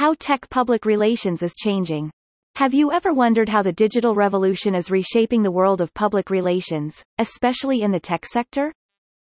[0.00, 2.10] How tech public relations is changing.
[2.54, 7.04] Have you ever wondered how the digital revolution is reshaping the world of public relations,
[7.18, 8.72] especially in the tech sector?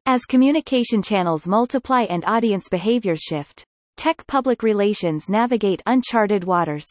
[0.07, 3.65] As communication channels multiply and audience behaviors shift,
[3.97, 6.87] tech public relations navigate uncharted waters.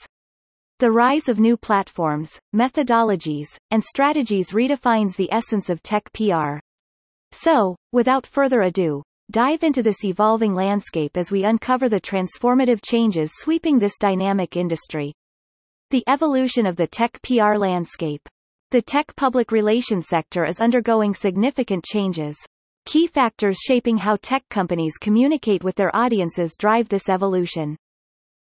[0.79, 6.59] The rise of new platforms, methodologies, and strategies redefines the essence of tech PR.
[7.31, 9.01] So, without further ado,
[9.31, 15.13] dive into this evolving landscape as we uncover the transformative changes sweeping this dynamic industry.
[15.89, 18.27] The evolution of the tech PR landscape.
[18.71, 22.37] The tech public relations sector is undergoing significant changes.
[22.85, 27.77] Key factors shaping how tech companies communicate with their audiences drive this evolution.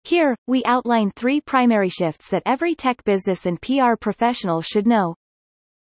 [0.05, 5.15] Here, we outline three primary shifts that every tech business and PR professional should know.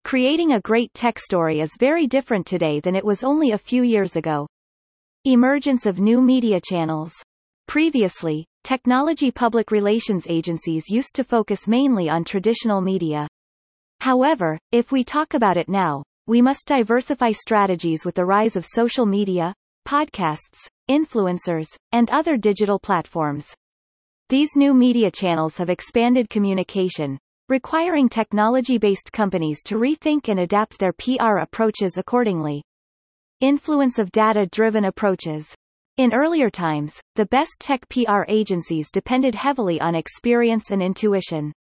[0.04, 3.82] Creating a great tech story is very different today than it was only a few
[3.82, 4.46] years ago.
[5.24, 7.12] Emergence of new media channels.
[7.68, 13.28] Previously, technology public relations agencies used to focus mainly on traditional media.
[14.00, 18.66] However, if we talk about it now, we must diversify strategies with the rise of
[18.66, 19.54] social media,
[19.86, 23.54] podcasts, influencers, and other digital platforms.
[24.28, 27.16] These new media channels have expanded communication,
[27.48, 32.64] requiring technology-based companies to rethink and adapt their PR approaches accordingly.
[33.42, 35.52] Influence of data-driven approaches.
[35.96, 41.52] In earlier times, the best tech PR agencies depended heavily on experience and intuition.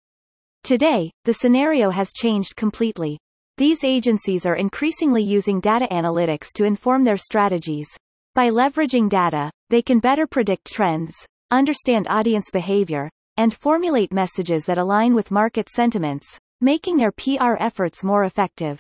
[0.63, 3.17] Today, the scenario has changed completely.
[3.57, 7.87] These agencies are increasingly using data analytics to inform their strategies.
[8.35, 11.15] By leveraging data, they can better predict trends,
[11.49, 18.03] understand audience behavior, and formulate messages that align with market sentiments, making their PR efforts
[18.03, 18.79] more effective.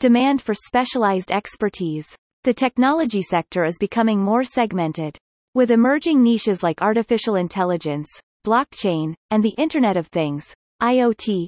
[0.00, 2.06] Demand for specialized expertise.
[2.42, 5.16] The technology sector is becoming more segmented.
[5.54, 8.08] With emerging niches like artificial intelligence,
[8.44, 11.46] blockchain, and the Internet of Things, IoT,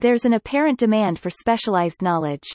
[0.00, 2.48] there's an apparent demand for specialized knowledge.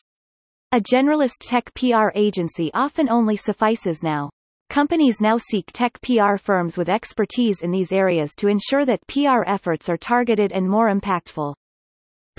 [0.72, 4.30] A generalist tech PR agency often only suffices now.
[4.70, 9.44] Companies now seek tech PR firms with expertise in these areas to ensure that PR
[9.46, 11.54] efforts are targeted and more impactful.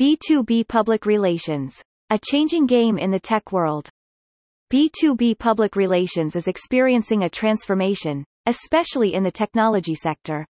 [0.00, 1.80] B2B Public Relations.
[2.10, 3.88] A changing game in the tech world.
[4.70, 10.44] B2B public relations is experiencing a transformation, especially in the technology sector.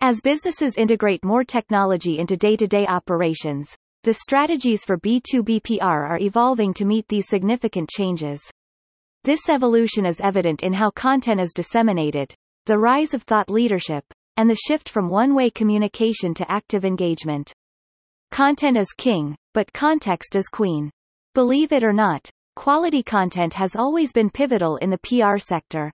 [0.00, 3.74] As businesses integrate more technology into day-to-day operations,
[4.04, 8.40] the strategies for B2B PR are evolving to meet these significant changes.
[9.24, 12.32] This evolution is evident in how content is disseminated,
[12.66, 14.04] the rise of thought leadership,
[14.36, 17.52] and the shift from one-way communication to active engagement.
[18.30, 20.90] Content is king, but context is queen.
[21.34, 25.90] Believe it or not, quality content has always been pivotal in the PR sector.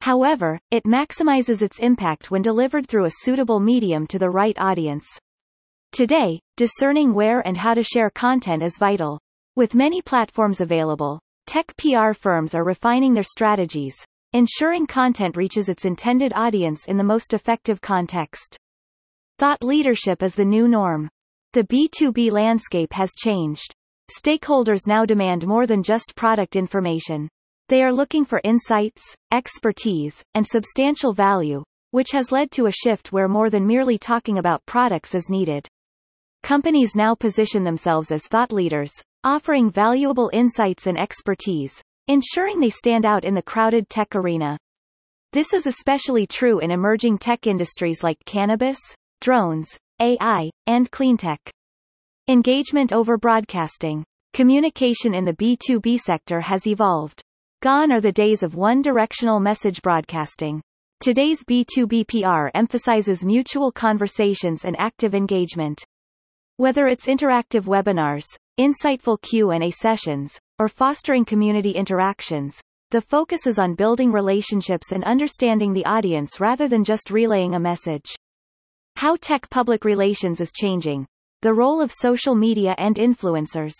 [0.00, 5.06] However, it maximizes its impact when delivered through a suitable medium to the right audience.
[5.92, 9.20] Today, discerning where and how to share content is vital.
[9.54, 13.94] With many platforms available, Tech PR firms are refining their strategies,
[14.32, 18.56] ensuring content reaches its intended audience in the most effective context.
[19.38, 21.08] Thought leadership is the new norm.
[21.54, 23.74] The B2B landscape has changed.
[24.10, 27.28] Stakeholders now demand more than just product information.
[27.68, 33.12] They are looking for insights, expertise, and substantial value, which has led to a shift
[33.12, 35.68] where more than merely talking about products is needed.
[36.42, 38.92] Companies now position themselves as thought leaders,
[39.22, 44.56] offering valuable insights and expertise, ensuring they stand out in the crowded tech arena.
[45.34, 48.78] This is especially true in emerging tech industries like cannabis,
[49.20, 51.38] drones, AI, and cleantech.
[52.26, 54.02] Engagement over broadcasting.
[54.34, 57.22] Communication in the B2B sector has evolved.
[57.62, 60.60] Gone are the days of one-directional message broadcasting.
[60.98, 65.84] Today's B2B PR emphasizes mutual conversations and active engagement.
[66.56, 68.24] Whether it's interactive webinars,
[68.58, 72.60] insightful Q&A sessions, or fostering community interactions,
[72.90, 77.60] the focus is on building relationships and understanding the audience rather than just relaying a
[77.60, 78.16] message.
[78.96, 81.06] How tech public relations is changing.
[81.40, 83.74] The role of social media and influencers.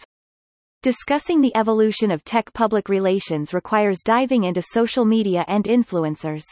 [0.82, 6.42] Discussing the evolution of tech public relations requires diving into social media and influencers.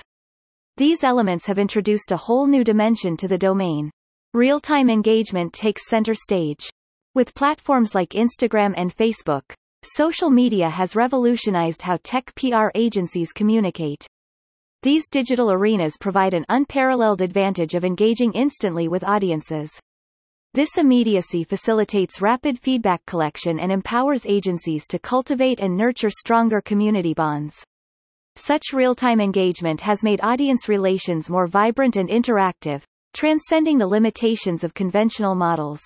[0.76, 3.90] These elements have introduced a whole new dimension to the domain.
[4.34, 6.70] Real-time engagement takes center stage.
[7.12, 9.52] With platforms like Instagram and Facebook,
[9.82, 14.06] social media has revolutionized how tech PR agencies communicate.
[14.82, 19.70] These digital arenas provide an unparalleled advantage of engaging instantly with audiences.
[20.54, 27.12] This immediacy facilitates rapid feedback collection and empowers agencies to cultivate and nurture stronger community
[27.12, 27.62] bonds.
[28.36, 34.72] Such real-time engagement has made audience relations more vibrant and interactive, transcending the limitations of
[34.72, 35.82] conventional models.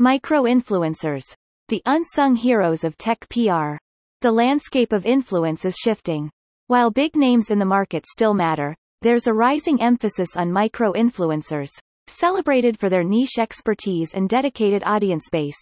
[0.00, 1.22] Micro-influencers.
[1.68, 3.76] The unsung heroes of tech PR.
[4.20, 6.28] The landscape of influence is shifting.
[6.70, 11.70] While big names in the market still matter, there's a rising emphasis on micro-influencers,
[12.06, 15.58] celebrated for their niche expertise and dedicated audience base.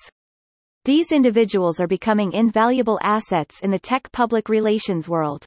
[0.84, 5.46] These individuals are becoming invaluable assets in the tech public relations world.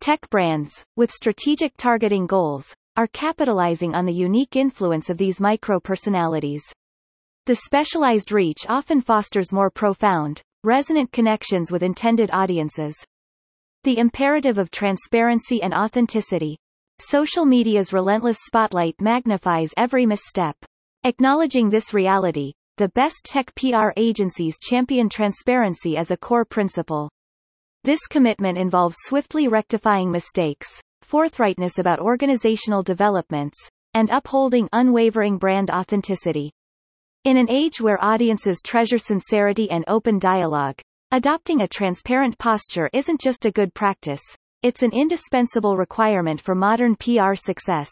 [0.00, 6.62] Tech brands, with strategic targeting goals, are capitalizing on the unique influence of these micro-personalities.
[7.44, 12.96] The specialized reach often fosters more profound, resonant connections with intended audiences.
[13.84, 16.58] The imperative of transparency and authenticity.
[17.00, 20.56] Social media's relentless spotlight magnifies every misstep.
[21.04, 27.08] Acknowledging this reality, the best tech PR agencies champion transparency as a core principle.
[27.84, 33.56] This commitment involves swiftly rectifying mistakes, forthrightness about organizational developments,
[33.94, 36.50] and upholding unwavering brand authenticity.
[37.24, 43.20] In an age where audiences treasure sincerity and open dialogue, adopting a transparent posture isn't
[43.20, 44.20] just a good practice,
[44.62, 47.88] it's an indispensable requirement for modern PR success.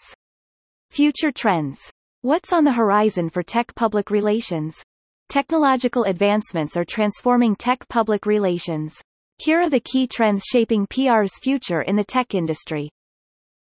[0.91, 1.91] Future trends.
[2.21, 4.83] What's on the horizon for tech public relations?
[5.29, 8.95] Technological advancements are transforming tech public relations.
[9.39, 12.91] Here are the key trends shaping PR's future in the tech industry.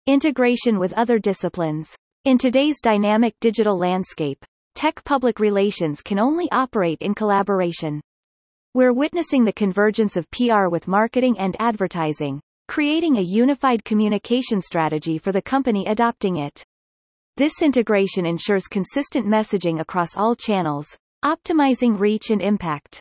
[0.06, 1.96] Integration with other disciplines.
[2.26, 4.44] In today's dynamic digital landscape,
[4.74, 8.02] tech public relations can only operate in collaboration.
[8.76, 15.18] We're witnessing the convergence of PR with marketing and advertising, creating a unified communication strategy
[15.18, 16.62] for the company adopting it.
[17.38, 20.88] This integration ensures consistent messaging across all channels,
[21.24, 23.00] optimizing reach and impact.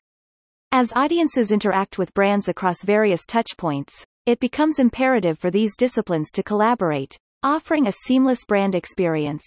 [0.71, 6.44] As audiences interact with brands across various touchpoints, it becomes imperative for these disciplines to
[6.44, 9.43] collaborate, offering a seamless brand experience.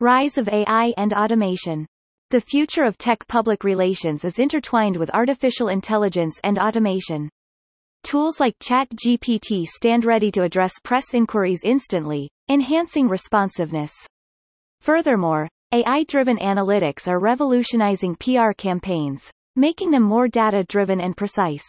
[0.00, 1.86] Rise of AI and automation.
[2.30, 7.28] The future of tech public relations is intertwined with artificial intelligence and automation.
[8.04, 13.92] Tools like ChatGPT stand ready to address press inquiries instantly, enhancing responsiveness.
[14.80, 21.66] Furthermore, AI-driven analytics are revolutionizing PR campaigns, making them more data-driven and precise.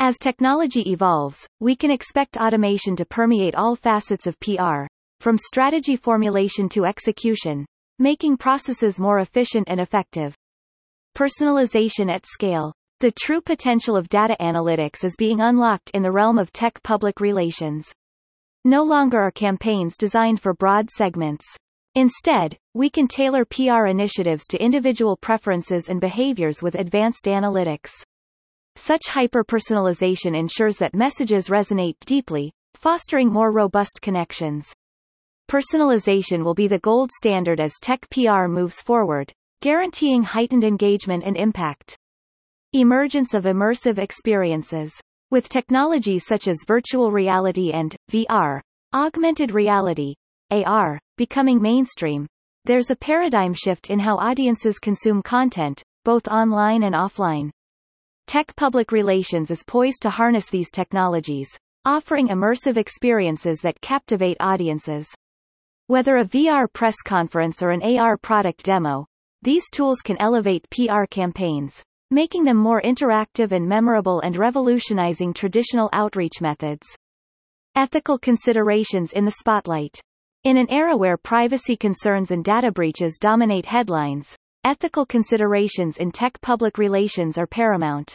[0.00, 4.86] As technology evolves, we can expect automation to permeate all facets of PR,
[5.20, 7.64] from strategy formulation to execution,
[7.98, 10.34] making processes more efficient and effective.
[11.16, 12.72] Personalization at scale.
[13.00, 17.20] The true potential of data analytics is being unlocked in the realm of tech public
[17.20, 17.92] relations.
[18.64, 21.44] No longer are campaigns designed for broad segments.
[21.94, 27.90] Instead, we can tailor PR initiatives to individual preferences and behaviors with advanced analytics.
[28.76, 34.72] Such hyper-personalization ensures that messages resonate deeply, fostering more robust connections.
[35.48, 41.38] Personalization will be the gold standard as tech PR moves forward, guaranteeing heightened engagement and
[41.38, 41.96] impact.
[42.74, 44.92] Emergence of immersive experiences.
[45.30, 48.60] With technologies such as virtual reality and VR,
[48.92, 50.16] augmented reality,
[50.50, 52.26] AR, becoming mainstream,
[52.66, 57.48] there's a paradigm shift in how audiences consume content, both online and offline.
[58.26, 61.48] Tech public relations is poised to harness these technologies,
[61.86, 65.08] offering immersive experiences that captivate audiences.
[65.88, 69.06] Whether a VR press conference or an AR product demo,
[69.40, 75.88] these tools can elevate PR campaigns, making them more interactive and memorable and revolutionizing traditional
[75.94, 76.86] outreach methods.
[77.74, 79.98] Ethical considerations in the spotlight.
[80.44, 86.38] In an era where privacy concerns and data breaches dominate headlines, ethical considerations in tech
[86.42, 88.14] public relations are paramount.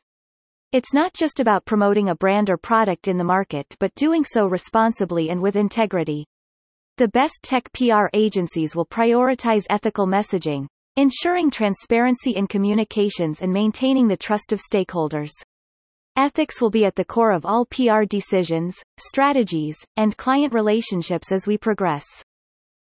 [0.74, 4.46] It's not just about promoting a brand or product in the market but doing so
[4.46, 6.28] responsibly and with integrity.
[6.98, 14.08] The best tech PR agencies will prioritize ethical messaging, ensuring transparency in communications and maintaining
[14.08, 15.32] the trust of stakeholders.
[16.16, 21.48] Ethics will be at the core of all PR decisions, strategies, and client relationships as
[21.48, 22.06] we progress.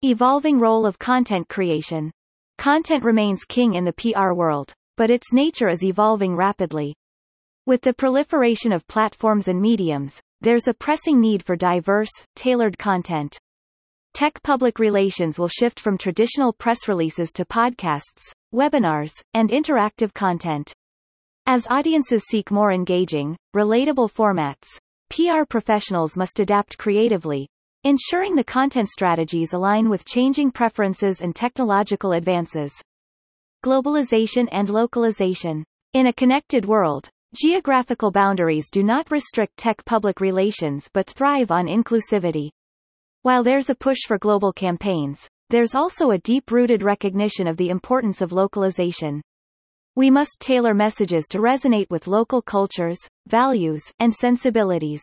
[0.02, 2.12] Evolving role of content creation.
[2.58, 6.94] Content remains king in the PR world, but its nature is evolving rapidly.
[7.66, 13.40] With the proliferation of platforms and mediums, there's a pressing need for diverse, tailored content.
[14.16, 20.72] Tech public relations will shift from traditional press releases to podcasts, webinars, and interactive content.
[21.46, 24.68] As audiences seek more engaging, relatable formats,
[25.10, 27.50] PR professionals must adapt creatively,
[27.84, 32.72] ensuring the content strategies align with changing preferences and technological advances.
[33.66, 35.66] Globalization and localization.
[35.92, 41.66] In a connected world, geographical boundaries do not restrict tech public relations but thrive on
[41.66, 42.52] inclusivity.
[43.26, 48.22] While there's a push for global campaigns, there's also a deep-rooted recognition of the importance
[48.22, 49.20] of localization.
[49.96, 55.02] We must tailor messages to resonate with local cultures, values, and sensibilities.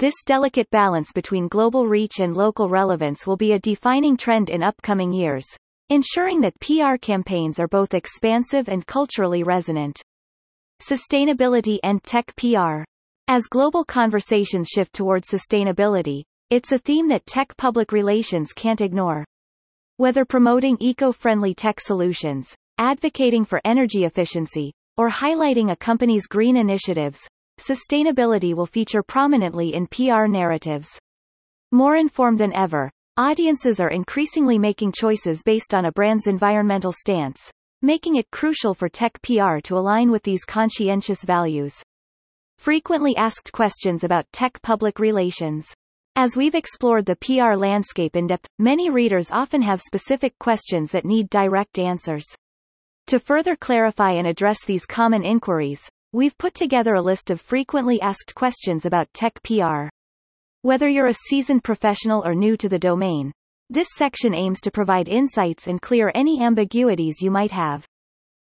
[0.00, 4.64] This delicate balance between global reach and local relevance will be a defining trend in
[4.64, 5.46] upcoming years,
[5.90, 10.02] ensuring that PR campaigns are both expansive and culturally resonant.
[10.82, 12.82] Sustainability and tech PR.
[13.28, 19.22] As global conversations shift towards sustainability, it's a theme that tech public relations can't ignore.
[19.98, 27.20] Whether promoting eco-friendly tech solutions, advocating for energy efficiency, or highlighting a company's green initiatives,
[27.60, 30.88] sustainability will feature prominently in PR narratives.
[31.70, 37.50] More informed than ever, audiences are increasingly making choices based on a brand's environmental stance,
[37.82, 41.74] making it crucial for tech PR to align with these conscientious values.
[42.56, 45.74] Frequently asked questions about tech public relations.
[46.20, 51.04] As we've explored the PR landscape in depth, many readers often have specific questions that
[51.04, 52.24] need direct answers.
[53.06, 58.00] To further clarify and address these common inquiries, we've put together a list of frequently
[58.00, 59.90] asked questions about tech PR.
[60.62, 63.30] Whether you're a seasoned professional or new to the domain,
[63.70, 67.86] this section aims to provide insights and clear any ambiguities you might have.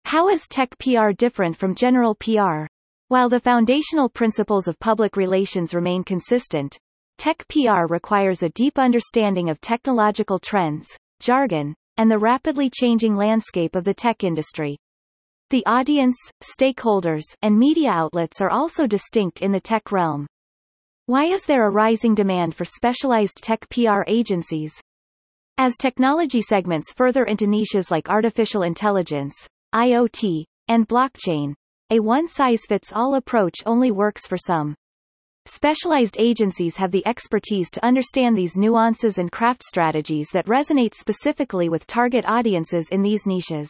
[0.07, 2.65] How is tech PR different from general PR?
[3.09, 6.79] While the foundational principles of public relations remain consistent,
[7.21, 10.89] Tech PR requires a deep understanding of technological trends,
[11.21, 14.79] jargon, and the rapidly changing landscape of the tech industry.
[15.51, 20.27] The audience, stakeholders, and media outlets are also distinct in the tech realm.
[21.05, 24.73] Why is there a rising demand for specialized tech PR agencies?
[25.59, 29.35] As technology segments further into niches like artificial intelligence,
[29.75, 31.53] IoT, and blockchain,
[31.91, 34.75] a one-size-fits-all approach only works for some.
[35.53, 41.69] Specialized agencies have the expertise to understand these nuances and craft strategies that resonate specifically
[41.69, 43.69] with target audiences in these niches.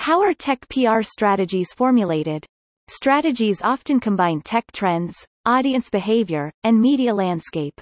[0.00, 2.44] How are tech PR strategies formulated?
[2.88, 5.14] Strategies often combine tech trends,
[5.46, 7.80] audience behavior, and media landscape.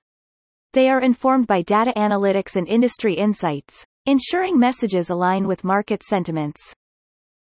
[0.73, 6.61] They are informed by data analytics and industry insights, ensuring messages align with market sentiments.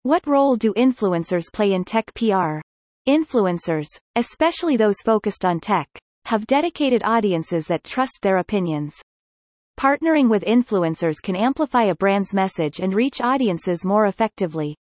[0.01, 2.62] What role do influencers play in tech PR?
[3.08, 5.88] Influencers, especially those focused on tech,
[6.25, 8.96] have dedicated audiences that trust their opinions.
[9.79, 14.75] Partnering with influencers can amplify a brand's message and reach audiences more effectively.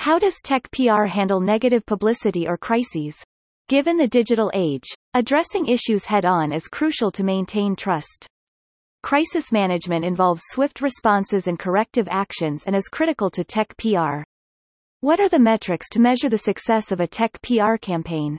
[0.00, 3.16] How does tech PR handle negative publicity or crises?
[3.68, 8.26] Given the digital age, addressing issues head-on is crucial to maintain trust.
[9.04, 14.24] Crisis management involves swift responses and corrective actions and is critical to tech PR.
[15.00, 18.38] What are the metrics to measure the success of a tech PR campaign?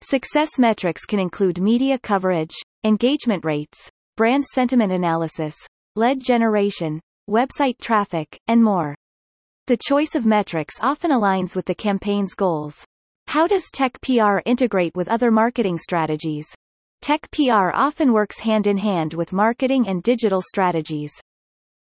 [0.00, 5.56] Success metrics can include media coverage, engagement rates, brand sentiment analysis,
[5.96, 8.94] lead generation, website traffic, and more.
[9.66, 12.84] The choice of metrics often aligns with the campaign's goals.
[13.26, 16.46] How does tech PR integrate with other marketing strategies?
[17.00, 21.12] Tech PR often works hand in hand with marketing and digital strategies.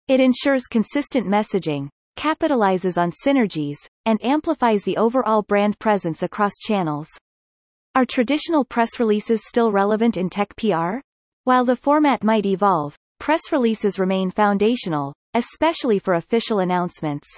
[0.06, 7.08] It ensures consistent messaging, capitalizes on synergies, and amplifies the overall brand presence across channels.
[7.94, 10.98] Are traditional press releases still relevant in tech PR?
[11.44, 17.28] While the format might evolve, press releases remain foundational, especially for official announcements.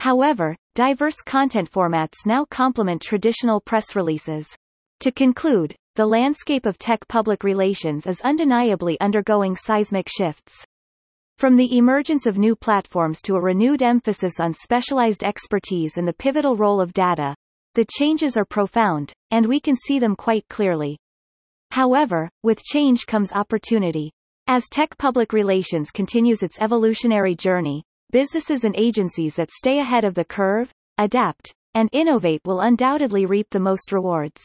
[0.00, 4.54] However, diverse content formats now complement traditional press releases.
[5.00, 10.64] To conclude, the landscape of tech public relations is undeniably undergoing seismic shifts.
[11.38, 16.12] From the emergence of new platforms to a renewed emphasis on specialized expertise and the
[16.12, 17.34] pivotal role of data,
[17.74, 20.96] the changes are profound, and we can see them quite clearly.
[21.72, 24.12] However, with change comes opportunity.
[24.46, 30.14] As tech public relations continues its evolutionary journey, businesses and agencies that stay ahead of
[30.14, 34.40] the curve, adapt, and innovate will undoubtedly reap the most rewards.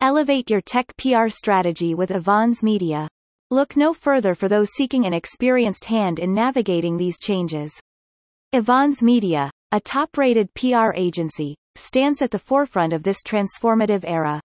[0.00, 3.08] Elevate your tech PR strategy with Avaans Media.
[3.52, 7.72] Look no further for those seeking an experienced hand in navigating these changes.
[8.52, 14.40] Avaans Media, a top-rated PR agency, stands at the forefront of this transformative era.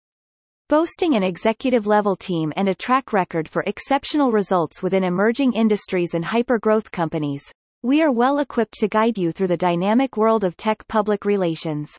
[0.67, 6.25] Boasting an executive-level team and a track record for exceptional results within emerging industries and
[6.25, 7.49] hyper-growth companies,
[7.83, 11.97] we are well equipped to guide you through the dynamic world of tech public relations.